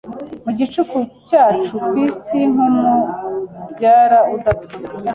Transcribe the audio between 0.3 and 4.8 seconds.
Mu gicucu cyacu kwisi Nkumubyara udapfa